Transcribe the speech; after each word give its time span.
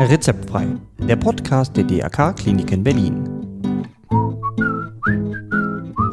Rezeptfrei, 0.00 0.66
der 0.98 1.16
Podcast 1.16 1.76
der 1.76 1.84
DRK 1.84 2.32
Kliniken 2.32 2.82
Berlin. 2.82 3.28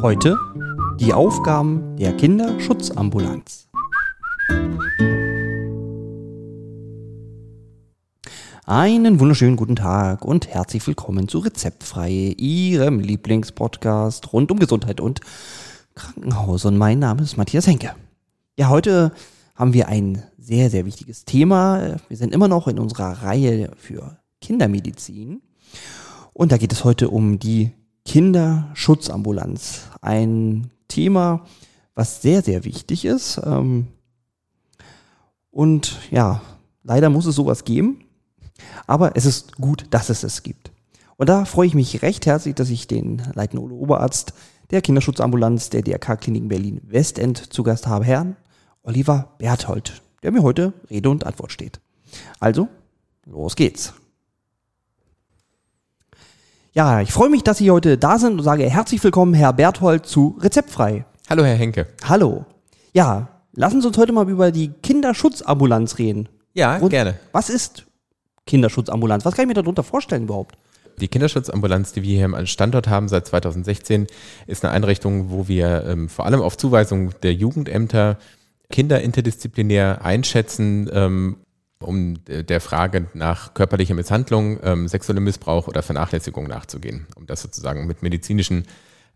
Heute 0.01 0.37
die 0.99 1.13
Aufgaben 1.13 1.95
der 1.97 2.13
Kinderschutzambulanz. 2.17 3.67
Einen 8.67 9.19
wunderschönen 9.19 9.55
guten 9.55 9.75
Tag 9.75 10.25
und 10.25 10.47
herzlich 10.47 10.85
willkommen 10.87 11.27
zu 11.27 11.37
Rezeptfrei, 11.37 12.33
Ihrem 12.37 12.99
Lieblingspodcast 12.99 14.33
rund 14.33 14.51
um 14.51 14.59
Gesundheit 14.59 14.99
und 14.99 15.21
Krankenhaus. 15.93 16.65
Und 16.65 16.77
mein 16.77 16.99
Name 16.99 17.21
ist 17.21 17.37
Matthias 17.37 17.67
Henke. 17.67 17.95
Ja, 18.57 18.69
heute 18.69 19.11
haben 19.55 19.73
wir 19.73 19.87
ein 19.87 20.21
sehr, 20.37 20.69
sehr 20.69 20.85
wichtiges 20.85 21.25
Thema. 21.25 21.97
Wir 22.09 22.17
sind 22.17 22.33
immer 22.33 22.47
noch 22.47 22.67
in 22.67 22.77
unserer 22.77 23.23
Reihe 23.23 23.71
für 23.77 24.17
Kindermedizin. 24.41 25.41
Und 26.33 26.51
da 26.51 26.57
geht 26.57 26.73
es 26.73 26.83
heute 26.83 27.09
um 27.09 27.39
die 27.39 27.71
Kinderschutzambulanz. 28.03 29.87
Ein 30.01 30.71
Thema, 30.89 31.45
was 31.95 32.21
sehr, 32.21 32.41
sehr 32.41 32.65
wichtig 32.65 33.05
ist. 33.05 33.41
Ähm, 33.43 33.87
und 35.51 35.99
ja, 36.11 36.41
leider 36.83 37.09
muss 37.09 37.25
es 37.25 37.35
sowas 37.35 37.63
geben. 37.63 38.01
Aber 38.87 39.15
es 39.15 39.25
ist 39.25 39.55
gut, 39.55 39.87
dass 39.89 40.09
es 40.09 40.23
es 40.23 40.43
gibt. 40.43 40.71
Und 41.15 41.29
da 41.29 41.45
freue 41.45 41.67
ich 41.67 41.73
mich 41.73 42.01
recht 42.01 42.25
herzlich, 42.25 42.55
dass 42.55 42.69
ich 42.69 42.87
den 42.87 43.21
leitenden 43.33 43.71
Oberarzt 43.71 44.33
der 44.71 44.81
Kinderschutzambulanz 44.81 45.69
der 45.69 45.81
DRK-Klinik 45.81 46.49
Berlin 46.49 46.81
Westend 46.83 47.53
zu 47.53 47.63
Gast 47.63 47.87
habe, 47.87 48.03
Herrn 48.03 48.35
Oliver 48.85 49.33
Berthold, 49.39 50.03
der 50.21 50.31
mir 50.31 50.43
heute 50.43 50.73
Rede 50.91 51.09
und 51.09 51.25
Antwort 51.25 51.51
steht. 51.51 51.79
Also, 52.39 52.67
los 53.25 53.55
geht's. 53.55 53.93
Ja, 56.73 57.01
ich 57.01 57.11
freue 57.11 57.29
mich, 57.29 57.43
dass 57.43 57.57
Sie 57.57 57.71
heute 57.71 57.97
da 57.97 58.19
sind 58.19 58.33
und 58.33 58.43
sage 58.43 58.69
herzlich 58.69 59.03
willkommen, 59.03 59.33
Herr 59.33 59.53
Berthold, 59.53 60.05
zu 60.05 60.37
Rezeptfrei. 60.39 61.05
Hallo, 61.29 61.43
Herr 61.43 61.55
Henke. 61.55 61.87
Hallo. 62.03 62.45
Ja, 62.93 63.29
lassen 63.53 63.81
Sie 63.81 63.87
uns 63.87 63.97
heute 63.97 64.11
mal 64.11 64.29
über 64.29 64.51
die 64.51 64.69
Kinderschutzambulanz 64.69 65.97
reden. 65.97 66.29
Ja, 66.53 66.77
und 66.77 66.89
gerne. 66.89 67.15
Was 67.31 67.49
ist 67.49 67.87
Kinderschutzambulanz? 68.45 69.25
Was 69.25 69.33
kann 69.33 69.43
ich 69.43 69.47
mir 69.47 69.61
darunter 69.61 69.83
vorstellen 69.83 70.23
überhaupt? 70.23 70.57
Die 70.99 71.07
Kinderschutzambulanz, 71.07 71.93
die 71.93 72.03
wir 72.03 72.17
hier 72.17 72.25
am 72.25 72.45
Standort 72.45 72.87
haben 72.87 73.07
seit 73.09 73.25
2016, 73.25 74.05
ist 74.45 74.63
eine 74.63 74.73
Einrichtung, 74.73 75.31
wo 75.31 75.47
wir 75.47 75.85
ähm, 75.87 76.07
vor 76.07 76.25
allem 76.25 76.41
auf 76.41 76.55
Zuweisung 76.55 77.19
der 77.21 77.33
Jugendämter 77.33 78.17
Kinder 78.69 79.01
interdisziplinär 79.01 80.03
einschätzen, 80.03 80.89
ähm, 80.91 81.37
um 81.79 82.15
der 82.25 82.61
Frage 82.61 83.07
nach 83.13 83.53
körperlicher 83.53 83.93
Misshandlung, 83.93 84.59
ähm, 84.63 84.87
sexuellem 84.87 85.23
Missbrauch 85.23 85.67
oder 85.67 85.83
Vernachlässigung 85.83 86.47
nachzugehen, 86.47 87.05
um 87.15 87.25
das 87.25 87.41
sozusagen 87.41 87.85
mit 87.85 88.01
medizinischen, 88.01 88.65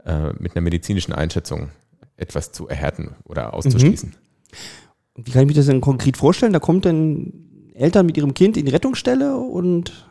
äh, 0.05 0.33
mit 0.37 0.55
einer 0.55 0.61
medizinischen 0.61 1.13
Einschätzung 1.13 1.69
etwas 2.17 2.51
zu 2.51 2.67
erhärten 2.67 3.15
oder 3.23 3.53
auszuschließen. 3.53 4.09
Mhm. 4.09 5.25
Wie 5.25 5.31
kann 5.31 5.43
ich 5.43 5.47
mir 5.47 5.53
das 5.53 5.65
denn 5.65 5.81
konkret 5.81 6.17
vorstellen? 6.17 6.53
Da 6.53 6.59
kommt 6.59 6.85
dann 6.85 7.33
Eltern 7.73 8.05
mit 8.05 8.17
ihrem 8.17 8.33
Kind 8.33 8.57
in 8.57 8.65
die 8.65 8.71
Rettungsstelle 8.71 9.37
und, 9.37 10.09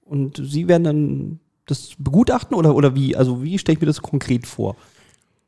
und 0.00 0.42
sie 0.44 0.68
werden 0.68 0.84
dann 0.84 1.40
das 1.66 1.94
begutachten 1.98 2.56
oder, 2.56 2.74
oder 2.74 2.94
wie? 2.94 3.16
Also 3.16 3.42
wie 3.42 3.58
stelle 3.58 3.74
ich 3.74 3.80
mir 3.80 3.86
das 3.86 4.02
konkret 4.02 4.46
vor? 4.46 4.76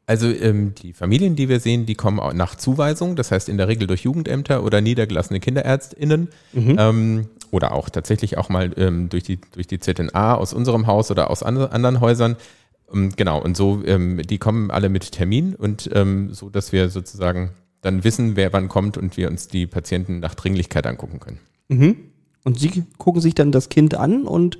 Also 0.08 0.28
ähm, 0.28 0.74
die 0.74 0.94
Familien, 0.94 1.36
die 1.36 1.50
wir 1.50 1.60
sehen, 1.60 1.84
die 1.84 1.94
kommen 1.94 2.18
auch 2.18 2.32
nach 2.32 2.54
Zuweisung, 2.54 3.14
das 3.14 3.30
heißt 3.30 3.50
in 3.50 3.58
der 3.58 3.68
Regel 3.68 3.86
durch 3.86 4.04
Jugendämter 4.04 4.64
oder 4.64 4.80
niedergelassene 4.80 5.38
KinderärztInnen 5.38 6.28
mhm. 6.54 6.76
ähm, 6.78 7.26
oder 7.50 7.72
auch 7.72 7.90
tatsächlich 7.90 8.38
auch 8.38 8.48
mal 8.48 8.72
ähm, 8.78 9.10
durch, 9.10 9.24
die, 9.24 9.38
durch 9.52 9.66
die 9.66 9.78
ZNA 9.78 10.34
aus 10.34 10.54
unserem 10.54 10.86
Haus 10.86 11.10
oder 11.10 11.28
aus 11.28 11.42
an, 11.42 11.58
anderen 11.58 12.00
Häusern. 12.00 12.36
Ähm, 12.90 13.12
genau, 13.16 13.38
und 13.38 13.54
so, 13.54 13.82
ähm, 13.84 14.22
die 14.26 14.38
kommen 14.38 14.70
alle 14.70 14.88
mit 14.88 15.12
Termin 15.12 15.54
und 15.54 15.90
ähm, 15.92 16.32
so, 16.32 16.48
dass 16.48 16.72
wir 16.72 16.88
sozusagen 16.88 17.50
dann 17.82 18.02
wissen, 18.02 18.34
wer 18.34 18.50
wann 18.54 18.68
kommt 18.68 18.96
und 18.96 19.18
wir 19.18 19.28
uns 19.28 19.48
die 19.48 19.66
Patienten 19.66 20.20
nach 20.20 20.34
Dringlichkeit 20.34 20.86
angucken 20.86 21.20
können. 21.20 21.38
Mhm. 21.68 21.96
Und 22.44 22.58
Sie 22.58 22.82
gucken 22.96 23.20
sich 23.20 23.34
dann 23.34 23.52
das 23.52 23.68
Kind 23.68 23.94
an 23.94 24.24
und 24.24 24.58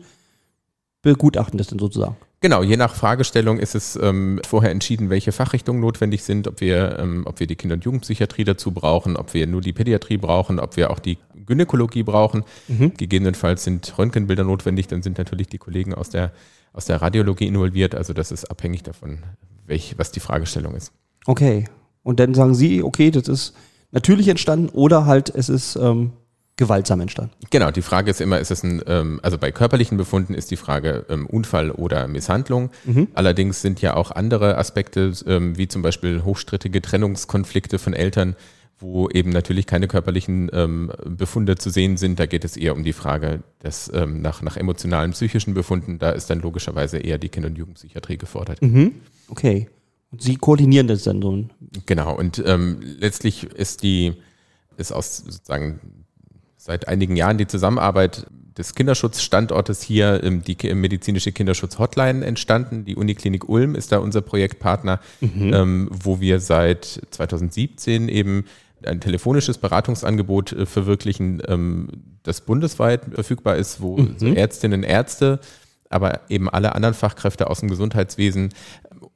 begutachten 1.00 1.56
das 1.56 1.68
dann 1.68 1.78
sozusagen? 1.78 2.16
Genau, 2.40 2.62
je 2.62 2.76
nach 2.76 2.94
Fragestellung 2.94 3.58
ist 3.58 3.74
es 3.74 3.98
ähm, 4.00 4.40
vorher 4.46 4.70
entschieden, 4.70 5.10
welche 5.10 5.32
Fachrichtungen 5.32 5.80
notwendig 5.80 6.22
sind, 6.22 6.46
ob 6.46 6.60
wir, 6.60 6.98
ähm, 7.00 7.24
ob 7.26 7.40
wir 7.40 7.48
die 7.48 7.56
Kinder- 7.56 7.74
und 7.74 7.84
Jugendpsychiatrie 7.84 8.44
dazu 8.44 8.70
brauchen, 8.70 9.16
ob 9.16 9.34
wir 9.34 9.48
nur 9.48 9.60
die 9.60 9.72
Pädiatrie 9.72 10.18
brauchen, 10.18 10.60
ob 10.60 10.76
wir 10.76 10.90
auch 10.90 11.00
die 11.00 11.18
Gynäkologie 11.46 12.04
brauchen. 12.04 12.44
Mhm. 12.68 12.92
Gegebenenfalls 12.96 13.64
sind 13.64 13.98
Röntgenbilder 13.98 14.44
notwendig, 14.44 14.86
dann 14.86 15.02
sind 15.02 15.18
natürlich 15.18 15.48
die 15.48 15.58
Kollegen 15.58 15.94
aus 15.94 16.10
der, 16.10 16.32
aus 16.72 16.84
der 16.84 17.02
Radiologie 17.02 17.48
involviert. 17.48 17.96
Also 17.96 18.12
das 18.12 18.30
ist 18.30 18.44
abhängig 18.44 18.84
davon, 18.84 19.18
welch, 19.66 19.94
was 19.96 20.12
die 20.12 20.20
Fragestellung 20.20 20.76
ist. 20.76 20.92
Okay. 21.26 21.64
Und 22.04 22.20
dann 22.20 22.34
sagen 22.34 22.54
Sie, 22.54 22.84
okay, 22.84 23.10
das 23.10 23.26
ist 23.26 23.54
natürlich 23.90 24.28
entstanden 24.28 24.68
oder 24.68 25.06
halt 25.06 25.28
es 25.34 25.48
ist 25.48 25.74
ähm, 25.74 26.12
gewaltsam 26.58 27.00
entstanden. 27.00 27.32
Genau, 27.50 27.70
die 27.70 27.82
Frage 27.82 28.10
ist 28.10 28.20
immer, 28.20 28.38
ist 28.38 28.50
es 28.50 28.62
ein, 28.62 28.82
ähm, 28.86 29.20
also 29.22 29.38
bei 29.38 29.50
körperlichen 29.50 29.96
Befunden 29.96 30.34
ist 30.34 30.50
die 30.50 30.56
Frage 30.56 31.06
ähm, 31.08 31.26
Unfall 31.26 31.70
oder 31.70 32.06
Misshandlung. 32.08 32.70
Mhm. 32.84 33.08
Allerdings 33.14 33.62
sind 33.62 33.80
ja 33.80 33.94
auch 33.94 34.10
andere 34.10 34.58
Aspekte, 34.58 35.12
ähm, 35.26 35.56
wie 35.56 35.68
zum 35.68 35.80
Beispiel 35.80 36.24
hochstrittige 36.24 36.82
Trennungskonflikte 36.82 37.78
von 37.78 37.94
Eltern, 37.94 38.36
wo 38.80 39.08
eben 39.08 39.30
natürlich 39.30 39.66
keine 39.66 39.86
körperlichen 39.86 40.50
ähm, 40.52 40.92
Befunde 41.04 41.56
zu 41.56 41.70
sehen 41.70 41.96
sind. 41.96 42.18
Da 42.18 42.26
geht 42.26 42.44
es 42.44 42.56
eher 42.56 42.74
um 42.74 42.82
die 42.82 42.92
Frage 42.92 43.42
des, 43.62 43.90
ähm, 43.94 44.20
nach, 44.20 44.42
nach 44.42 44.56
emotionalen, 44.56 45.12
psychischen 45.12 45.54
Befunden. 45.54 45.98
Da 45.98 46.10
ist 46.10 46.28
dann 46.28 46.40
logischerweise 46.40 46.98
eher 46.98 47.18
die 47.18 47.28
Kinder- 47.28 47.48
und 47.48 47.56
Jugendpsychiatrie 47.56 48.18
gefordert. 48.18 48.60
Mhm. 48.60 48.96
Okay. 49.28 49.68
Und 50.10 50.22
Sie 50.22 50.36
koordinieren 50.36 50.88
das 50.88 51.04
dann 51.04 51.22
so? 51.22 51.44
Genau. 51.86 52.16
Und 52.16 52.42
ähm, 52.44 52.78
letztlich 52.80 53.44
ist 53.44 53.82
die, 53.82 54.14
ist 54.76 54.92
aus 54.92 55.18
sozusagen 55.18 55.80
seit 56.58 56.88
einigen 56.88 57.16
Jahren 57.16 57.38
die 57.38 57.46
Zusammenarbeit 57.46 58.26
des 58.58 58.74
Kinderschutzstandortes 58.74 59.80
hier, 59.82 60.18
die 60.18 60.74
medizinische 60.74 61.30
Kinderschutz-Hotline 61.30 62.26
entstanden. 62.26 62.84
Die 62.84 62.96
Uniklinik 62.96 63.48
Ulm 63.48 63.76
ist 63.76 63.92
da 63.92 63.98
unser 63.98 64.20
Projektpartner, 64.20 65.00
mhm. 65.20 65.54
ähm, 65.54 65.88
wo 65.92 66.20
wir 66.20 66.40
seit 66.40 67.00
2017 67.10 68.08
eben 68.08 68.44
ein 68.84 69.00
telefonisches 69.00 69.58
Beratungsangebot 69.58 70.52
äh, 70.52 70.66
verwirklichen, 70.66 71.40
ähm, 71.46 71.88
das 72.24 72.40
bundesweit 72.40 73.02
verfügbar 73.12 73.56
ist, 73.56 73.80
wo 73.80 73.96
mhm. 73.96 74.36
Ärztinnen, 74.36 74.82
Ärzte, 74.82 75.38
aber 75.88 76.20
eben 76.28 76.50
alle 76.50 76.74
anderen 76.74 76.94
Fachkräfte 76.94 77.48
aus 77.48 77.60
dem 77.60 77.70
Gesundheitswesen 77.70 78.50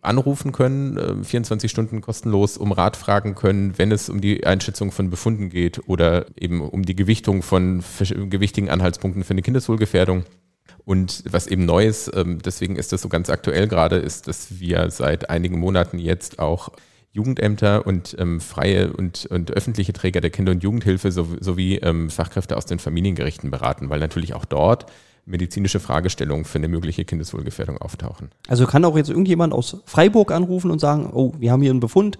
anrufen 0.02 0.52
können, 0.52 1.24
24 1.24 1.68
äh, 1.68 1.70
Stunden 1.70 2.00
kostenlos, 2.00 2.58
um 2.58 2.72
Rat 2.72 2.96
fragen 2.96 3.34
können, 3.34 3.78
wenn 3.78 3.92
es 3.92 4.08
um 4.08 4.20
die 4.20 4.44
Einschätzung 4.44 4.90
von 4.90 5.10
Befunden 5.10 5.48
geht 5.48 5.88
oder 5.88 6.26
eben 6.36 6.60
um 6.60 6.82
die 6.84 6.96
Gewichtung 6.96 7.42
von 7.42 7.82
gewichtigen 8.28 8.68
Anhaltspunkten 8.68 9.24
für 9.24 9.30
eine 9.30 9.42
Kindeswohlgefährdung. 9.42 10.24
Und 10.84 11.22
was 11.30 11.46
eben 11.46 11.64
neu 11.64 11.86
ist, 11.86 12.10
ähm, 12.14 12.40
deswegen 12.44 12.74
ist 12.74 12.92
das 12.92 13.02
so 13.02 13.08
ganz 13.08 13.30
aktuell 13.30 13.68
gerade, 13.68 13.96
ist, 13.96 14.26
dass 14.26 14.58
wir 14.58 14.90
seit 14.90 15.30
einigen 15.30 15.58
Monaten 15.60 15.98
jetzt 15.98 16.40
auch 16.40 16.70
Jugendämter 17.12 17.86
und 17.86 18.16
ähm, 18.18 18.40
freie 18.40 18.92
und, 18.92 19.26
und 19.26 19.52
öffentliche 19.52 19.92
Träger 19.92 20.20
der 20.20 20.30
Kinder- 20.30 20.52
und 20.52 20.62
Jugendhilfe 20.62 21.12
sowie 21.12 21.76
ähm, 21.76 22.10
Fachkräfte 22.10 22.56
aus 22.56 22.66
den 22.66 22.78
Familiengerichten 22.80 23.50
beraten, 23.50 23.90
weil 23.90 24.00
natürlich 24.00 24.34
auch 24.34 24.46
dort 24.46 24.86
medizinische 25.24 25.80
Fragestellungen 25.80 26.44
für 26.44 26.58
eine 26.58 26.68
mögliche 26.68 27.04
Kindeswohlgefährdung 27.04 27.78
auftauchen. 27.78 28.30
Also 28.48 28.66
kann 28.66 28.84
auch 28.84 28.96
jetzt 28.96 29.08
irgendjemand 29.08 29.52
aus 29.52 29.76
Freiburg 29.86 30.32
anrufen 30.32 30.70
und 30.70 30.80
sagen, 30.80 31.10
oh, 31.12 31.32
wir 31.38 31.52
haben 31.52 31.62
hier 31.62 31.70
einen 31.70 31.80
Befund 31.80 32.18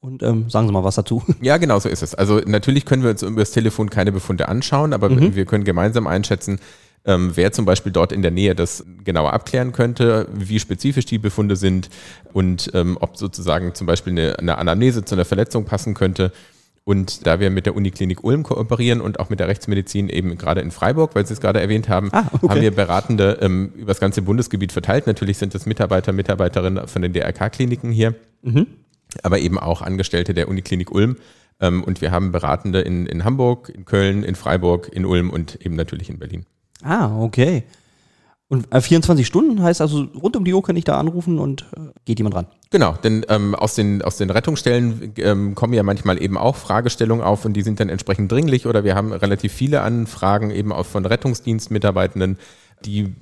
und 0.00 0.22
ähm, 0.22 0.48
sagen 0.50 0.66
Sie 0.66 0.72
mal 0.72 0.84
was 0.84 0.96
dazu. 0.96 1.22
Ja, 1.40 1.56
genau 1.56 1.78
so 1.78 1.88
ist 1.88 2.02
es. 2.02 2.14
Also 2.14 2.40
natürlich 2.44 2.84
können 2.84 3.02
wir 3.02 3.10
uns 3.10 3.22
über 3.22 3.40
das 3.40 3.52
Telefon 3.52 3.90
keine 3.90 4.12
Befunde 4.12 4.48
anschauen, 4.48 4.92
aber 4.92 5.08
mhm. 5.08 5.34
wir 5.34 5.44
können 5.44 5.64
gemeinsam 5.64 6.06
einschätzen, 6.06 6.60
ähm, 7.04 7.32
wer 7.34 7.52
zum 7.52 7.64
Beispiel 7.64 7.92
dort 7.92 8.12
in 8.12 8.22
der 8.22 8.30
Nähe 8.30 8.54
das 8.54 8.84
genauer 9.04 9.32
abklären 9.32 9.72
könnte, 9.72 10.28
wie 10.32 10.58
spezifisch 10.58 11.06
die 11.06 11.18
Befunde 11.18 11.56
sind 11.56 11.88
und 12.32 12.70
ähm, 12.74 12.98
ob 13.00 13.16
sozusagen 13.16 13.74
zum 13.74 13.86
Beispiel 13.86 14.12
eine, 14.12 14.38
eine 14.38 14.58
Anamnese 14.58 15.04
zu 15.04 15.14
einer 15.14 15.24
Verletzung 15.24 15.64
passen 15.64 15.94
könnte. 15.94 16.32
Und 16.88 17.26
da 17.26 17.38
wir 17.38 17.50
mit 17.50 17.66
der 17.66 17.76
Uniklinik 17.76 18.24
Ulm 18.24 18.44
kooperieren 18.44 19.02
und 19.02 19.20
auch 19.20 19.28
mit 19.28 19.40
der 19.40 19.46
Rechtsmedizin 19.46 20.08
eben 20.08 20.38
gerade 20.38 20.62
in 20.62 20.70
Freiburg, 20.70 21.14
weil 21.14 21.26
Sie 21.26 21.34
es 21.34 21.40
gerade 21.42 21.60
erwähnt 21.60 21.90
haben, 21.90 22.08
ah, 22.12 22.30
okay. 22.32 22.48
haben 22.48 22.62
wir 22.62 22.70
Beratende 22.70 23.36
ähm, 23.42 23.74
über 23.76 23.88
das 23.88 24.00
ganze 24.00 24.22
Bundesgebiet 24.22 24.72
verteilt. 24.72 25.06
Natürlich 25.06 25.36
sind 25.36 25.54
es 25.54 25.66
Mitarbeiter, 25.66 26.14
Mitarbeiterinnen 26.14 26.88
von 26.88 27.02
den 27.02 27.12
DRK-Kliniken 27.12 27.92
hier, 27.92 28.14
mhm. 28.40 28.68
aber 29.22 29.38
eben 29.38 29.58
auch 29.58 29.82
Angestellte 29.82 30.32
der 30.32 30.48
Uniklinik 30.48 30.90
Ulm. 30.90 31.18
Ähm, 31.60 31.84
und 31.84 32.00
wir 32.00 32.10
haben 32.10 32.32
Beratende 32.32 32.80
in, 32.80 33.04
in 33.04 33.22
Hamburg, 33.22 33.68
in 33.68 33.84
Köln, 33.84 34.22
in 34.22 34.34
Freiburg, 34.34 34.88
in 34.90 35.04
Ulm 35.04 35.28
und 35.28 35.56
eben 35.56 35.76
natürlich 35.76 36.08
in 36.08 36.18
Berlin. 36.18 36.46
Ah, 36.82 37.20
okay. 37.20 37.64
Und 38.48 38.72
äh, 38.72 38.80
24 38.80 39.26
Stunden 39.26 39.62
heißt 39.62 39.82
also, 39.82 40.04
rund 40.20 40.34
um 40.34 40.44
die 40.44 40.54
Uhr 40.54 40.62
kann 40.62 40.76
ich 40.76 40.84
da 40.84 40.98
anrufen 40.98 41.38
und 41.38 41.66
äh, 41.76 41.80
geht 42.06 42.18
jemand 42.18 42.34
ran. 42.34 42.46
Genau, 42.70 42.92
denn 42.92 43.24
ähm, 43.28 43.54
aus, 43.54 43.74
den, 43.74 44.00
aus 44.00 44.16
den 44.16 44.30
Rettungsstellen 44.30 45.12
ähm, 45.18 45.54
kommen 45.54 45.74
ja 45.74 45.82
manchmal 45.82 46.22
eben 46.22 46.38
auch 46.38 46.56
Fragestellungen 46.56 47.22
auf 47.22 47.44
und 47.44 47.52
die 47.52 47.62
sind 47.62 47.78
dann 47.78 47.90
entsprechend 47.90 48.32
dringlich 48.32 48.66
oder 48.66 48.84
wir 48.84 48.94
haben 48.94 49.12
relativ 49.12 49.52
viele 49.52 49.82
Anfragen 49.82 50.50
eben 50.50 50.72
auch 50.72 50.86
von 50.86 51.04
Rettungsdienstmitarbeitenden, 51.04 52.38
die 52.86 53.14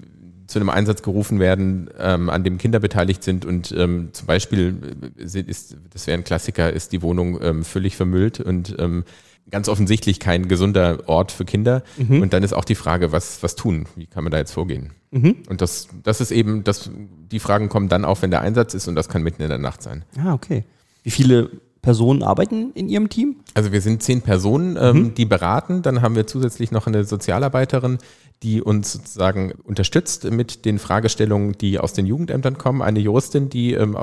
zu 0.46 0.60
einem 0.60 0.70
Einsatz 0.70 1.02
gerufen 1.02 1.40
werden, 1.40 1.90
ähm, 1.98 2.30
an 2.30 2.44
dem 2.44 2.58
Kinder 2.58 2.78
beteiligt 2.78 3.24
sind 3.24 3.44
und 3.44 3.72
ähm, 3.76 4.10
zum 4.12 4.26
Beispiel 4.28 5.12
äh, 5.18 5.40
ist, 5.40 5.76
das 5.92 6.06
wäre 6.06 6.18
ein 6.18 6.24
Klassiker, 6.24 6.72
ist 6.72 6.92
die 6.92 7.02
Wohnung 7.02 7.40
ähm, 7.42 7.64
völlig 7.64 7.96
vermüllt 7.96 8.38
und 8.38 8.76
ähm, 8.78 9.02
ganz 9.50 9.68
offensichtlich 9.68 10.20
kein 10.20 10.48
gesunder 10.48 11.08
Ort 11.08 11.32
für 11.32 11.44
Kinder. 11.44 11.82
Mhm. 11.96 12.22
Und 12.22 12.32
dann 12.32 12.42
ist 12.42 12.52
auch 12.52 12.64
die 12.64 12.74
Frage, 12.74 13.12
was, 13.12 13.42
was 13.42 13.56
tun? 13.56 13.86
Wie 13.94 14.06
kann 14.06 14.24
man 14.24 14.30
da 14.30 14.38
jetzt 14.38 14.52
vorgehen? 14.52 14.92
Mhm. 15.10 15.36
Und 15.48 15.60
das, 15.60 15.88
das 16.02 16.20
ist 16.20 16.30
eben, 16.30 16.64
das, 16.64 16.90
die 17.30 17.38
Fragen 17.38 17.68
kommen 17.68 17.88
dann 17.88 18.04
auf, 18.04 18.22
wenn 18.22 18.30
der 18.30 18.40
Einsatz 18.40 18.74
ist 18.74 18.88
und 18.88 18.94
das 18.94 19.08
kann 19.08 19.22
mitten 19.22 19.42
in 19.42 19.48
der 19.48 19.58
Nacht 19.58 19.82
sein. 19.82 20.04
Ah, 20.18 20.34
okay. 20.34 20.64
Wie 21.02 21.10
viele 21.10 21.50
Personen 21.86 22.24
arbeiten 22.24 22.72
in 22.74 22.88
Ihrem 22.88 23.08
Team? 23.08 23.36
Also 23.54 23.70
wir 23.70 23.80
sind 23.80 24.02
zehn 24.02 24.20
Personen, 24.20 24.76
ähm, 24.76 24.96
mhm. 24.96 25.14
die 25.14 25.24
beraten. 25.24 25.82
Dann 25.82 26.02
haben 26.02 26.16
wir 26.16 26.26
zusätzlich 26.26 26.72
noch 26.72 26.88
eine 26.88 27.04
Sozialarbeiterin, 27.04 27.98
die 28.42 28.60
uns 28.60 28.92
sozusagen 28.92 29.52
unterstützt 29.62 30.28
mit 30.28 30.64
den 30.64 30.80
Fragestellungen, 30.80 31.52
die 31.52 31.78
aus 31.78 31.92
den 31.92 32.04
Jugendämtern 32.04 32.58
kommen. 32.58 32.82
Eine 32.82 32.98
Juristin, 32.98 33.50
die 33.50 33.74
ähm, 33.74 33.96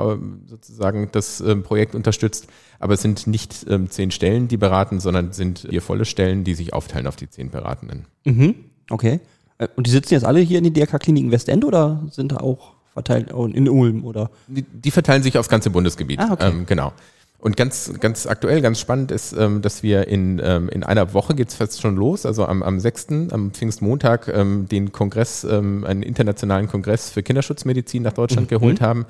sozusagen 0.46 1.10
das 1.12 1.42
ähm, 1.42 1.62
Projekt 1.62 1.94
unterstützt. 1.94 2.46
Aber 2.78 2.94
es 2.94 3.02
sind 3.02 3.26
nicht 3.26 3.66
ähm, 3.68 3.90
zehn 3.90 4.10
Stellen, 4.10 4.48
die 4.48 4.56
beraten, 4.56 4.98
sondern 4.98 5.32
sind 5.32 5.66
vier 5.68 5.82
volle 5.82 6.06
Stellen, 6.06 6.42
die 6.42 6.54
sich 6.54 6.72
aufteilen 6.72 7.06
auf 7.06 7.16
die 7.16 7.28
zehn 7.28 7.50
Beratenden. 7.50 8.06
Mhm. 8.24 8.54
Okay. 8.88 9.20
Äh, 9.58 9.68
und 9.76 9.86
die 9.86 9.90
sitzen 9.90 10.14
jetzt 10.14 10.24
alle 10.24 10.40
hier 10.40 10.56
in 10.56 10.64
den 10.64 10.72
DRK-Kliniken 10.72 11.30
Westend 11.30 11.66
oder 11.66 12.02
sind 12.10 12.32
da 12.32 12.38
auch 12.38 12.76
verteilt 12.94 13.30
in 13.30 13.68
Ulm 13.68 14.06
oder? 14.06 14.30
Die, 14.46 14.62
die 14.62 14.90
verteilen 14.90 15.22
sich 15.22 15.36
aufs 15.36 15.50
ganze 15.50 15.68
Bundesgebiet. 15.68 16.18
Ah, 16.20 16.32
okay. 16.32 16.48
Ähm, 16.48 16.64
genau. 16.64 16.94
Und 17.44 17.58
ganz, 17.58 17.92
ganz 18.00 18.26
aktuell, 18.26 18.62
ganz 18.62 18.80
spannend 18.80 19.10
ist, 19.10 19.34
ähm, 19.34 19.60
dass 19.60 19.82
wir 19.82 20.08
in, 20.08 20.40
ähm, 20.42 20.70
in 20.70 20.82
einer 20.82 21.12
Woche 21.12 21.34
geht's 21.34 21.54
fast 21.54 21.78
schon 21.78 21.94
los, 21.94 22.24
also 22.24 22.46
am, 22.46 22.62
am 22.62 22.80
6., 22.80 23.30
am 23.32 23.50
Pfingstmontag, 23.50 24.28
ähm, 24.28 24.66
den 24.66 24.92
Kongress, 24.92 25.44
ähm, 25.44 25.84
einen 25.84 26.02
internationalen 26.02 26.68
Kongress 26.68 27.10
für 27.10 27.22
Kinderschutzmedizin 27.22 28.02
nach 28.02 28.14
Deutschland 28.14 28.50
mhm. 28.50 28.54
geholt 28.54 28.80
haben, 28.80 29.04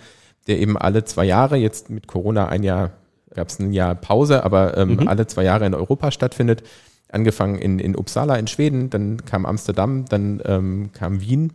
der 0.48 0.58
eben 0.58 0.76
alle 0.76 1.04
zwei 1.04 1.24
Jahre, 1.24 1.58
jetzt 1.58 1.90
mit 1.90 2.08
Corona 2.08 2.48
ein 2.48 2.64
Jahr, 2.64 2.90
gab 3.32 3.50
es 3.50 3.60
ein 3.60 3.72
Jahr 3.72 3.94
Pause, 3.94 4.42
aber 4.42 4.76
ähm, 4.78 4.96
mhm. 4.96 5.06
alle 5.06 5.28
zwei 5.28 5.44
Jahre 5.44 5.64
in 5.64 5.74
Europa 5.74 6.10
stattfindet. 6.10 6.64
Angefangen 7.12 7.60
in, 7.60 7.78
in 7.78 7.94
Uppsala 7.94 8.34
in 8.34 8.48
Schweden, 8.48 8.90
dann 8.90 9.24
kam 9.24 9.46
Amsterdam, 9.46 10.06
dann 10.08 10.42
ähm, 10.44 10.90
kam 10.92 11.20
Wien 11.20 11.52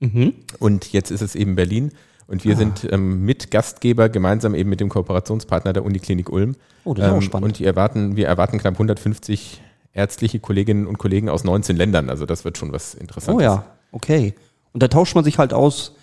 mhm. 0.00 0.34
und 0.58 0.92
jetzt 0.92 1.12
ist 1.12 1.22
es 1.22 1.36
eben 1.36 1.54
Berlin. 1.54 1.92
Und 2.28 2.44
wir 2.44 2.54
ah. 2.54 2.56
sind 2.56 2.88
ähm, 2.90 3.24
Mitgastgeber 3.24 4.08
gemeinsam 4.08 4.54
eben 4.54 4.68
mit 4.68 4.80
dem 4.80 4.88
Kooperationspartner 4.88 5.72
der 5.72 5.84
Uniklinik 5.84 6.30
Ulm. 6.30 6.56
Oh, 6.84 6.94
das 6.94 7.06
ist 7.06 7.10
ähm, 7.10 7.18
auch 7.18 7.22
spannend. 7.22 7.60
Und 7.60 7.66
erwarten, 7.66 8.16
wir 8.16 8.26
erwarten 8.26 8.58
knapp 8.58 8.74
150 8.74 9.62
ärztliche 9.92 10.40
Kolleginnen 10.40 10.86
und 10.86 10.98
Kollegen 10.98 11.28
aus 11.28 11.44
19 11.44 11.76
Ländern. 11.76 12.10
Also 12.10 12.26
das 12.26 12.44
wird 12.44 12.58
schon 12.58 12.72
was 12.72 12.94
Interessantes. 12.94 13.40
Oh 13.40 13.44
ja, 13.44 13.64
okay. 13.92 14.34
Und 14.72 14.82
da 14.82 14.88
tauscht 14.88 15.14
man 15.14 15.24
sich 15.24 15.38
halt 15.38 15.54
aus, 15.54 15.94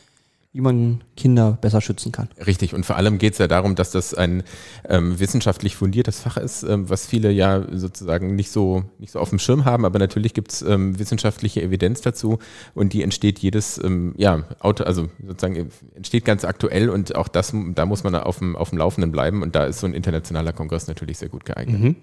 wie 0.54 0.62
man 0.62 1.04
Kinder 1.18 1.58
besser 1.60 1.82
schützen 1.82 2.12
kann. 2.12 2.30
Richtig, 2.46 2.76
und 2.76 2.86
vor 2.86 2.96
allem 2.96 3.18
geht 3.18 3.34
es 3.34 3.40
ja 3.40 3.48
darum, 3.48 3.74
dass 3.74 3.90
das 3.90 4.14
ein 4.14 4.44
ähm, 4.88 5.20
wissenschaftlich 5.20 5.76
fundiertes 5.76 6.20
Fach 6.20 6.38
ist, 6.38 6.62
ähm, 6.62 6.92
was 6.92 7.08
viele 7.08 7.32
ja 7.32 7.66
sozusagen 7.72 8.36
nicht 8.36 8.52
so, 8.52 8.84
nicht 9.00 9.12
so 9.12 9.20
auf 9.20 9.30
dem 9.30 9.40
Schirm 9.40 9.66
haben, 9.66 9.84
aber 9.84 9.98
natürlich 9.98 10.36
gibt 10.36 10.52
es 10.52 10.62
ähm, 10.62 11.00
wissenschaftliche 11.00 11.64
Evidenz 11.64 12.02
dazu 12.02 12.38
und 12.76 12.94
die 12.94 13.02
entsteht 13.02 13.40
jedes, 13.40 13.84
ähm, 13.84 14.14
ja, 14.16 14.44
Auto, 14.60 14.84
also 14.84 15.10
sozusagen 15.26 15.72
entsteht 15.96 16.24
ganz 16.24 16.46
aktuell 16.46 16.90
und 16.90 17.16
auch 17.16 17.30
das, 17.30 17.52
da 17.74 17.88
muss 17.88 18.04
man 18.04 18.14
auf 18.14 18.38
dem, 18.38 18.56
auf 18.56 18.70
dem 18.70 18.78
Laufenden 18.78 19.12
bleiben 19.12 19.42
und 19.42 19.56
da 19.56 19.66
ist 19.66 19.80
so 19.80 19.88
ein 19.88 19.96
internationaler 19.96 20.54
Kongress 20.54 20.86
natürlich 20.88 21.18
sehr 21.18 21.30
gut 21.30 21.46
geeignet. 21.46 21.82
Mhm. 21.82 21.96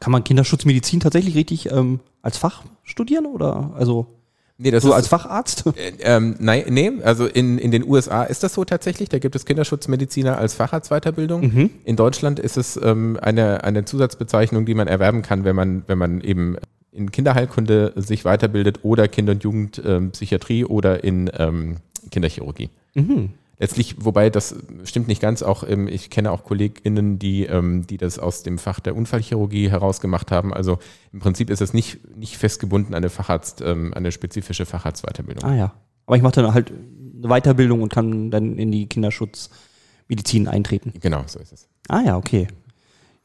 Kann 0.00 0.12
man 0.12 0.24
Kinderschutzmedizin 0.24 1.00
tatsächlich 1.00 1.36
richtig 1.36 1.70
ähm, 1.72 2.00
als 2.20 2.36
Fach 2.36 2.64
studieren 2.82 3.24
oder 3.24 3.72
also 3.76 4.17
Nee, 4.60 4.72
das 4.72 4.82
so 4.82 4.88
ist, 4.88 4.94
als 4.94 5.08
Facharzt? 5.08 5.64
Äh, 5.76 5.92
ähm, 6.00 6.34
nein, 6.40 6.64
nee, 6.68 6.90
also 7.04 7.26
in, 7.26 7.58
in 7.58 7.70
den 7.70 7.88
USA 7.88 8.24
ist 8.24 8.42
das 8.42 8.54
so 8.54 8.64
tatsächlich. 8.64 9.08
Da 9.08 9.20
gibt 9.20 9.36
es 9.36 9.44
Kinderschutzmediziner 9.44 10.36
als 10.36 10.54
Facharztweiterbildung. 10.54 11.42
Mhm. 11.42 11.70
In 11.84 11.94
Deutschland 11.94 12.40
ist 12.40 12.56
es 12.56 12.78
ähm, 12.82 13.18
eine, 13.22 13.62
eine 13.62 13.84
Zusatzbezeichnung, 13.84 14.66
die 14.66 14.74
man 14.74 14.88
erwerben 14.88 15.22
kann, 15.22 15.44
wenn 15.44 15.54
man, 15.54 15.84
wenn 15.86 15.98
man 15.98 16.20
eben 16.20 16.56
in 16.90 17.12
Kinderheilkunde 17.12 17.92
sich 17.96 18.24
weiterbildet 18.24 18.80
oder 18.82 19.06
Kinder- 19.06 19.32
und 19.32 19.44
Jugendpsychiatrie 19.44 20.62
ähm, 20.62 20.66
oder 20.66 21.04
in 21.04 21.30
ähm, 21.38 21.76
Kinderchirurgie. 22.10 22.70
Mhm 22.94 23.30
letztlich, 23.58 23.96
wobei 24.04 24.30
das 24.30 24.54
stimmt 24.84 25.08
nicht 25.08 25.20
ganz, 25.20 25.42
auch 25.42 25.64
ähm, 25.64 25.88
ich 25.88 26.10
kenne 26.10 26.30
auch 26.30 26.44
KollegInnen, 26.44 27.18
die, 27.18 27.44
ähm, 27.44 27.86
die 27.86 27.96
das 27.96 28.18
aus 28.18 28.42
dem 28.42 28.58
Fach 28.58 28.80
der 28.80 28.96
Unfallchirurgie 28.96 29.70
herausgemacht 29.70 30.30
haben. 30.30 30.52
Also 30.54 30.78
im 31.12 31.20
Prinzip 31.20 31.50
ist 31.50 31.60
es 31.60 31.74
nicht, 31.74 32.16
nicht 32.16 32.36
festgebunden 32.36 32.94
an 32.94 32.98
eine 32.98 33.10
Facharzt, 33.10 33.60
ähm, 33.60 33.92
eine 33.94 34.12
spezifische 34.12 34.66
Facharztweiterbildung. 34.66 35.48
Ah 35.48 35.54
ja. 35.54 35.74
Aber 36.06 36.16
ich 36.16 36.22
mache 36.22 36.40
dann 36.40 36.54
halt 36.54 36.70
eine 36.70 37.28
Weiterbildung 37.28 37.82
und 37.82 37.92
kann 37.92 38.30
dann 38.30 38.56
in 38.56 38.72
die 38.72 38.86
Kinderschutzmedizin 38.86 40.48
eintreten. 40.48 40.94
Genau, 41.00 41.24
so 41.26 41.38
ist 41.38 41.52
es. 41.52 41.68
Ah 41.88 42.00
ja, 42.00 42.16
okay. 42.16 42.48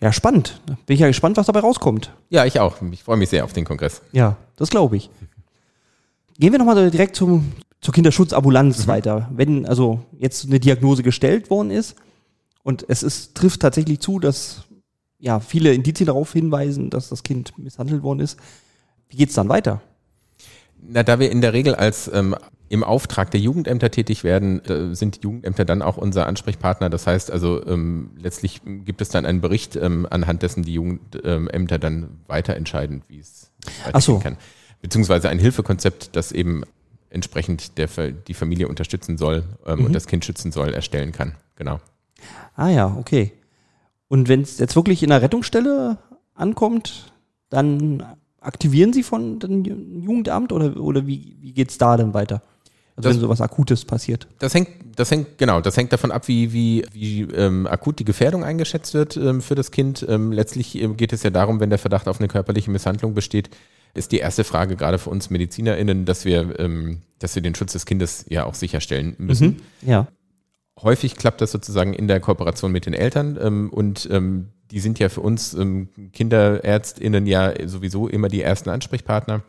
Ja, 0.01 0.11
spannend. 0.11 0.61
Bin 0.85 0.95
ich 0.95 0.99
ja 0.99 1.07
gespannt, 1.07 1.37
was 1.37 1.45
dabei 1.45 1.61
rauskommt. 1.61 2.11
Ja, 2.29 2.45
ich 2.45 2.59
auch. 2.59 2.81
Ich 2.91 3.03
freue 3.03 3.15
mich 3.15 3.29
sehr 3.29 3.45
auf 3.45 3.53
den 3.53 3.63
Kongress. 3.63 4.01
Ja, 4.11 4.35
das 4.57 4.69
glaube 4.69 4.97
ich. 4.97 5.09
Gehen 6.37 6.51
wir 6.51 6.59
nochmal 6.59 6.89
direkt 6.89 7.15
zum, 7.15 7.53
zur 7.83 7.93
Kinderschutzabulanz 7.93 8.85
mhm. 8.85 8.87
weiter. 8.87 9.29
Wenn 9.33 9.67
also 9.67 9.99
jetzt 10.17 10.45
eine 10.45 10.59
Diagnose 10.59 11.03
gestellt 11.03 11.49
worden 11.49 11.69
ist 11.69 11.95
und 12.63 12.85
es 12.87 13.03
ist, 13.03 13.35
trifft 13.35 13.61
tatsächlich 13.61 13.99
zu, 13.99 14.19
dass 14.19 14.63
ja 15.19 15.39
viele 15.39 15.73
Indizien 15.73 16.07
darauf 16.07 16.33
hinweisen, 16.33 16.89
dass 16.89 17.09
das 17.09 17.23
Kind 17.23 17.57
misshandelt 17.57 18.01
worden 18.01 18.21
ist, 18.21 18.39
wie 19.09 19.17
geht's 19.17 19.33
dann 19.33 19.49
weiter? 19.49 19.81
Na, 20.81 21.03
da 21.03 21.19
wir 21.19 21.29
in 21.29 21.41
der 21.41 21.53
Regel 21.53 21.75
als 21.75 22.09
ähm, 22.11 22.35
im 22.69 22.83
Auftrag 22.83 23.31
der 23.31 23.41
Jugendämter 23.41 23.91
tätig 23.91 24.23
werden, 24.23 24.63
äh, 24.65 24.95
sind 24.95 25.17
die 25.17 25.21
Jugendämter 25.21 25.65
dann 25.65 25.81
auch 25.81 25.97
unser 25.97 26.25
Ansprechpartner. 26.25 26.89
Das 26.89 27.05
heißt 27.05 27.31
also, 27.31 27.65
ähm, 27.67 28.11
letztlich 28.17 28.61
gibt 28.65 29.01
es 29.01 29.09
dann 29.09 29.25
einen 29.25 29.41
Bericht, 29.41 29.75
ähm, 29.75 30.07
anhand 30.09 30.41
dessen 30.41 30.63
die 30.63 30.73
Jugendämter 30.73 31.79
dann 31.79 32.21
weiter 32.27 32.55
entscheiden, 32.55 33.03
wie 33.09 33.19
es 33.19 33.51
weitergehen 33.83 34.01
so. 34.01 34.19
kann. 34.19 34.37
Beziehungsweise 34.81 35.29
ein 35.29 35.39
Hilfekonzept, 35.39 36.15
das 36.15 36.31
eben 36.31 36.63
entsprechend 37.13 37.77
der, 37.77 37.87
die 38.11 38.33
Familie 38.33 38.67
unterstützen 38.67 39.17
soll 39.17 39.43
ähm, 39.65 39.79
mhm. 39.79 39.85
und 39.85 39.93
das 39.93 40.07
Kind 40.07 40.25
schützen 40.25 40.51
soll, 40.51 40.73
erstellen 40.73 41.11
kann. 41.11 41.35
Genau. 41.55 41.79
Ah 42.55 42.69
ja, 42.69 42.95
okay. 42.99 43.31
Und 44.07 44.27
wenn 44.27 44.41
es 44.41 44.59
jetzt 44.59 44.75
wirklich 44.75 45.03
in 45.03 45.09
der 45.09 45.21
Rettungsstelle 45.21 45.97
ankommt, 46.33 47.13
dann 47.49 48.03
aktivieren 48.39 48.93
Sie 48.93 49.03
von 49.03 49.39
dem 49.39 49.63
Jugendamt 49.63 50.51
oder, 50.51 50.77
oder 50.79 51.07
wie, 51.07 51.37
wie 51.39 51.53
geht 51.53 51.69
es 51.69 51.77
da 51.77 51.97
dann 51.97 52.13
weiter? 52.13 52.41
Also 52.95 53.09
das, 53.09 53.15
wenn 53.15 53.21
sowas 53.21 53.41
Akutes 53.41 53.85
passiert. 53.85 54.27
Das 54.37 54.53
hängt, 54.53 54.69
das 54.95 55.09
hängt, 55.09 55.39
genau, 55.39 55.61
das 55.61 55.75
hängt 55.77 55.91
davon 55.91 56.11
ab, 56.11 56.27
wie, 56.27 56.53
wie, 56.53 56.85
wie 56.91 57.21
ähm, 57.21 57.65
akut 57.65 57.97
die 57.97 58.05
Gefährdung 58.05 58.43
eingeschätzt 58.43 58.93
wird 58.93 59.17
ähm, 59.17 59.41
für 59.41 59.55
das 59.55 59.71
Kind. 59.71 60.05
Ähm, 60.07 60.31
letztlich 60.31 60.79
ähm, 60.79 60.95
geht 60.95 61.11
es 61.11 61.23
ja 61.23 61.31
darum, 61.31 61.59
wenn 61.59 61.71
der 61.71 61.79
Verdacht 61.79 62.07
auf 62.07 62.19
eine 62.19 62.27
körperliche 62.27 62.69
Misshandlung 62.69 63.15
besteht, 63.15 63.49
ist 63.95 64.11
die 64.11 64.19
erste 64.19 64.43
Frage 64.43 64.75
gerade 64.75 64.99
für 64.99 65.09
uns 65.09 65.31
MedizinerInnen, 65.31 66.05
dass 66.05 66.23
wir, 66.23 66.59
ähm, 66.59 67.01
dass 67.17 67.33
wir 67.33 67.41
den 67.41 67.55
Schutz 67.55 67.73
des 67.73 67.87
Kindes 67.87 68.25
ja 68.29 68.45
auch 68.45 68.53
sicherstellen 68.53 69.15
müssen. 69.17 69.61
Mhm, 69.81 69.89
ja. 69.89 70.07
Häufig 70.79 71.15
klappt 71.15 71.41
das 71.41 71.51
sozusagen 71.51 71.93
in 71.93 72.07
der 72.07 72.19
Kooperation 72.19 72.71
mit 72.71 72.85
den 72.85 72.93
Eltern 72.93 73.39
ähm, 73.41 73.69
und 73.71 74.09
die 74.09 74.79
sind 74.79 74.97
ja 74.97 75.09
für 75.09 75.21
uns 75.21 75.55
KinderärztInnen 76.13 77.27
ja 77.27 77.53
sowieso 77.67 78.07
immer 78.07 78.27
die 78.27 78.41
ersten 78.41 78.69
Ansprechpartner. 78.71 79.43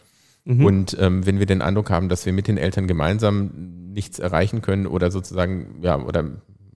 Mhm. 0.44 0.64
Und 0.64 0.96
ähm, 1.00 1.26
wenn 1.26 1.38
wir 1.38 1.46
den 1.46 1.62
Eindruck 1.62 1.90
haben, 1.90 2.08
dass 2.08 2.26
wir 2.26 2.32
mit 2.32 2.48
den 2.48 2.58
Eltern 2.58 2.86
gemeinsam 2.86 3.50
nichts 3.92 4.18
erreichen 4.18 4.60
können 4.60 4.86
oder 4.86 5.10
sozusagen, 5.10 5.76
ja, 5.80 5.98
oder 5.98 6.24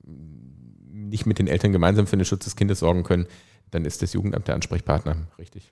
nicht 0.05 1.27
mit 1.27 1.39
den 1.39 1.49
Eltern 1.49 1.73
gemeinsam 1.73 2.07
für 2.07 2.17
den 2.17 2.25
Schutz 2.25 2.45
des 2.45 2.57
Kindes 2.57 2.81
sorgen 2.81 3.03
können, 3.03 3.27
dann 3.71 3.85
ist 3.85 4.03
das 4.03 4.13
Jugendamt 4.13 4.49
der 4.49 4.55
Ansprechpartner, 4.55 5.17
richtig. 5.39 5.71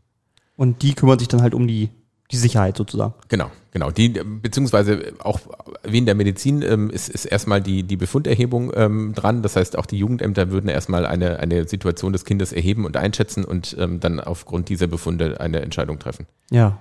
Und 0.56 0.82
die 0.82 0.94
kümmern 0.94 1.18
sich 1.18 1.28
dann 1.28 1.42
halt 1.42 1.54
um 1.54 1.66
die, 1.66 1.90
die 2.30 2.36
Sicherheit 2.36 2.76
sozusagen. 2.76 3.14
Genau, 3.28 3.50
genau. 3.70 3.90
Die, 3.90 4.08
beziehungsweise 4.08 5.14
auch 5.20 5.40
wie 5.84 5.98
in 5.98 6.06
der 6.06 6.14
Medizin 6.14 6.62
ähm, 6.62 6.90
ist, 6.90 7.08
ist 7.08 7.26
erstmal 7.26 7.60
die, 7.60 7.82
die 7.82 7.96
Befunderhebung 7.96 8.72
ähm, 8.74 9.12
dran. 9.14 9.42
Das 9.42 9.56
heißt, 9.56 9.78
auch 9.78 9.86
die 9.86 9.98
Jugendämter 9.98 10.50
würden 10.50 10.68
erstmal 10.68 11.06
eine, 11.06 11.38
eine 11.38 11.68
Situation 11.68 12.12
des 12.12 12.24
Kindes 12.24 12.52
erheben 12.52 12.84
und 12.84 12.96
einschätzen 12.96 13.44
und 13.44 13.76
ähm, 13.78 14.00
dann 14.00 14.20
aufgrund 14.20 14.68
dieser 14.68 14.86
Befunde 14.86 15.40
eine 15.40 15.60
Entscheidung 15.60 15.98
treffen. 15.98 16.26
Ja, 16.50 16.78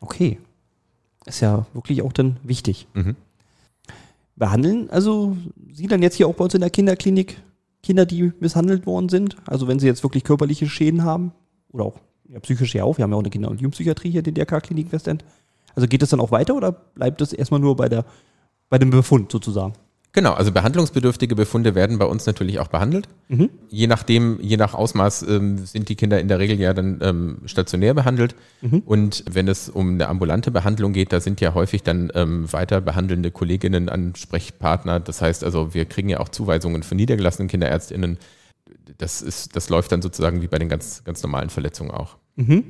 okay. 0.00 0.38
Ist 1.26 1.40
ja 1.40 1.66
wirklich 1.72 2.02
auch 2.02 2.12
dann 2.12 2.36
wichtig. 2.42 2.86
Mhm. 2.94 3.16
Behandeln 4.36 4.90
also 4.90 5.36
Sie 5.72 5.86
dann 5.86 6.02
jetzt 6.02 6.16
hier 6.16 6.26
auch 6.28 6.34
bei 6.34 6.44
uns 6.44 6.54
in 6.54 6.60
der 6.60 6.70
Kinderklinik 6.70 7.40
Kinder, 7.82 8.06
die 8.06 8.32
misshandelt 8.40 8.86
worden 8.86 9.08
sind? 9.08 9.36
Also 9.44 9.68
wenn 9.68 9.78
sie 9.78 9.86
jetzt 9.86 10.02
wirklich 10.02 10.24
körperliche 10.24 10.68
Schäden 10.68 11.04
haben 11.04 11.32
oder 11.70 11.84
auch 11.84 12.00
ja, 12.28 12.40
psychisch 12.40 12.74
ja 12.74 12.82
auch. 12.82 12.96
Wir 12.98 13.02
haben 13.02 13.10
ja 13.10 13.16
auch 13.16 13.22
eine 13.22 13.30
Kinder- 13.30 13.50
und 13.50 13.60
Jugendpsychiatrie 13.60 14.10
hier 14.10 14.24
in 14.26 14.34
der 14.34 14.46
DRK-Klinik 14.46 14.90
Westend. 14.90 15.24
Also 15.74 15.86
geht 15.86 16.02
es 16.02 16.10
dann 16.10 16.20
auch 16.20 16.30
weiter 16.30 16.56
oder 16.56 16.72
bleibt 16.72 17.20
es 17.20 17.32
erstmal 17.32 17.60
nur 17.60 17.76
bei 17.76 17.88
der 17.88 18.04
bei 18.70 18.78
dem 18.78 18.90
Befund 18.90 19.30
sozusagen? 19.30 19.74
Genau, 20.14 20.32
also 20.32 20.52
behandlungsbedürftige 20.52 21.34
Befunde 21.34 21.74
werden 21.74 21.98
bei 21.98 22.04
uns 22.04 22.24
natürlich 22.24 22.60
auch 22.60 22.68
behandelt. 22.68 23.08
Mhm. 23.26 23.50
Je 23.68 23.88
nachdem, 23.88 24.38
je 24.40 24.56
nach 24.56 24.72
Ausmaß 24.72 25.22
ähm, 25.22 25.58
sind 25.66 25.88
die 25.88 25.96
Kinder 25.96 26.20
in 26.20 26.28
der 26.28 26.38
Regel 26.38 26.60
ja 26.60 26.72
dann 26.72 27.00
ähm, 27.02 27.38
stationär 27.46 27.94
behandelt. 27.94 28.36
Mhm. 28.62 28.84
Und 28.86 29.24
wenn 29.28 29.48
es 29.48 29.68
um 29.68 29.94
eine 29.94 30.08
ambulante 30.08 30.52
Behandlung 30.52 30.92
geht, 30.92 31.12
da 31.12 31.18
sind 31.18 31.40
ja 31.40 31.52
häufig 31.54 31.82
dann 31.82 32.12
ähm, 32.14 32.50
weiter 32.52 32.80
behandelnde 32.80 33.32
Kolleginnen, 33.32 33.88
Ansprechpartner. 33.88 35.00
Das 35.00 35.20
heißt 35.20 35.42
also, 35.42 35.74
wir 35.74 35.84
kriegen 35.84 36.08
ja 36.08 36.20
auch 36.20 36.28
Zuweisungen 36.28 36.84
von 36.84 36.96
niedergelassenen 36.96 37.48
KinderärztInnen. 37.48 38.18
Das 38.98 39.20
ist, 39.20 39.56
das 39.56 39.68
läuft 39.68 39.90
dann 39.90 40.00
sozusagen 40.00 40.42
wie 40.42 40.46
bei 40.46 40.60
den 40.60 40.68
ganz, 40.68 41.02
ganz 41.02 41.24
normalen 41.24 41.50
Verletzungen 41.50 41.90
auch. 41.90 42.18
Mhm. 42.36 42.62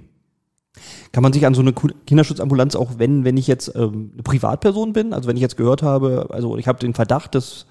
Kann 1.12 1.22
man 1.22 1.32
sich 1.32 1.46
an 1.46 1.54
so 1.54 1.60
eine 1.60 1.72
Kinderschutzambulanz 1.72 2.74
auch 2.74 2.98
wenden, 2.98 3.24
wenn 3.24 3.36
ich 3.36 3.46
jetzt 3.46 3.72
ähm, 3.74 4.10
eine 4.14 4.22
Privatperson 4.22 4.92
bin? 4.92 5.12
Also 5.12 5.28
wenn 5.28 5.36
ich 5.36 5.42
jetzt 5.42 5.56
gehört 5.56 5.82
habe, 5.82 6.28
also 6.30 6.56
ich 6.56 6.66
habe 6.66 6.78
den 6.78 6.94
Verdacht, 6.94 7.34
dass 7.34 7.66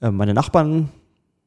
äh, 0.00 0.10
meine 0.10 0.34
Nachbarn 0.34 0.90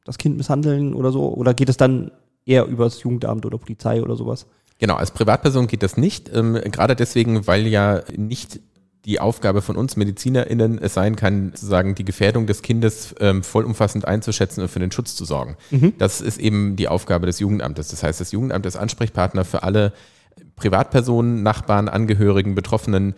das 0.04 0.18
Kind 0.18 0.36
misshandeln 0.36 0.94
oder 0.94 1.12
so, 1.12 1.32
oder 1.32 1.54
geht 1.54 1.68
es 1.68 1.76
dann 1.76 2.10
eher 2.44 2.66
übers 2.66 3.02
Jugendamt 3.02 3.46
oder 3.46 3.58
Polizei 3.58 4.02
oder 4.02 4.16
sowas? 4.16 4.46
Genau, 4.78 4.96
als 4.96 5.10
Privatperson 5.10 5.66
geht 5.66 5.82
das 5.82 5.96
nicht, 5.96 6.34
ähm, 6.34 6.54
gerade 6.54 6.96
deswegen, 6.96 7.46
weil 7.46 7.66
ja 7.66 8.02
nicht 8.16 8.60
die 9.04 9.20
Aufgabe 9.20 9.62
von 9.62 9.76
uns 9.76 9.96
MedizinerInnen 9.96 10.78
es 10.78 10.94
sein 10.94 11.16
kann, 11.16 11.50
sozusagen 11.54 11.94
die 11.94 12.04
Gefährdung 12.04 12.46
des 12.46 12.62
Kindes 12.62 13.14
ähm, 13.20 13.42
vollumfassend 13.42 14.06
einzuschätzen 14.06 14.62
und 14.62 14.68
für 14.68 14.78
den 14.78 14.92
Schutz 14.92 15.14
zu 15.14 15.24
sorgen. 15.24 15.56
Mhm. 15.70 15.94
Das 15.98 16.20
ist 16.20 16.38
eben 16.38 16.76
die 16.76 16.88
Aufgabe 16.88 17.26
des 17.26 17.38
Jugendamtes. 17.40 17.88
Das 17.88 18.02
heißt, 18.02 18.20
das 18.20 18.32
Jugendamt 18.32 18.66
ist 18.66 18.76
Ansprechpartner 18.76 19.44
für 19.44 19.62
alle 19.62 19.92
Privatpersonen, 20.60 21.42
Nachbarn, 21.42 21.88
Angehörigen, 21.88 22.54
Betroffenen, 22.54 23.14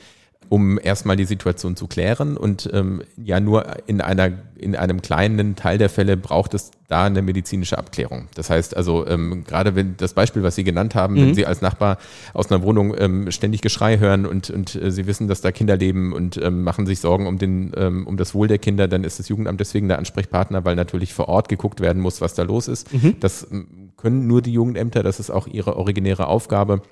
um 0.49 0.79
erstmal 0.79 1.17
die 1.17 1.25
Situation 1.25 1.77
zu 1.77 1.87
klären. 1.87 2.37
Und 2.37 2.69
ähm, 2.73 3.03
ja, 3.17 3.41
nur 3.41 3.65
in, 3.87 4.01
einer, 4.03 4.33
in 4.59 4.77
einem 4.77 5.01
kleinen 5.01 5.57
Teil 5.57 5.79
der 5.79 5.89
Fälle 5.89 6.17
braucht 6.17 6.53
es 6.53 6.71
da 6.89 7.05
eine 7.05 7.23
medizinische 7.23 7.79
Abklärung. 7.79 8.29
Das 8.35 8.51
heißt 8.51 8.77
also, 8.77 9.07
ähm, 9.07 9.45
gerade 9.45 9.75
wenn 9.75 9.97
das 9.97 10.13
Beispiel, 10.13 10.43
was 10.43 10.55
Sie 10.55 10.63
genannt 10.63 10.95
haben, 10.95 11.15
mhm. 11.15 11.21
wenn 11.21 11.35
Sie 11.35 11.47
als 11.47 11.63
Nachbar 11.63 11.97
aus 12.35 12.51
einer 12.51 12.63
Wohnung 12.63 12.95
ähm, 12.99 13.31
ständig 13.31 13.63
Geschrei 13.63 13.99
hören 13.99 14.27
und, 14.27 14.51
und 14.51 14.75
äh, 14.75 14.91
Sie 14.91 15.07
wissen, 15.07 15.27
dass 15.27 15.41
da 15.41 15.53
Kinder 15.53 15.79
leben 15.79 16.13
und 16.13 16.37
ähm, 16.37 16.65
machen 16.65 16.85
sich 16.85 17.01
Sorgen 17.01 17.27
um, 17.27 17.39
den, 17.39 17.73
ähm, 17.77 18.07
um 18.07 18.19
das 18.19 18.35
Wohl 18.35 18.47
der 18.47 18.59
Kinder, 18.59 18.89
dann 18.89 19.05
ist 19.05 19.19
das 19.19 19.31
Jugendamt 19.31 19.59
deswegen 19.59 19.89
der 19.89 19.99
Ansprechpartner, 19.99 20.67
weil 20.67 20.77
natürlich 20.77 21.15
vor 21.15 21.29
Ort 21.29 21.49
geguckt 21.49 21.81
werden 21.81 22.03
muss, 22.03 22.21
was 22.21 22.35
da 22.35 22.43
los 22.43 22.69
ist. 22.69 22.93
Mhm. 22.93 23.17
Das 23.21 23.47
ähm, 23.51 23.93
können 23.97 24.27
nur 24.27 24.43
die 24.43 24.53
Jugendämter, 24.53 25.03
das 25.03 25.19
ist 25.19 25.31
auch 25.31 25.47
ihre 25.47 25.77
originäre 25.77 26.27
Aufgabe. 26.27 26.83